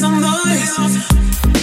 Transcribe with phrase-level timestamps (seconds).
[0.00, 1.61] Make it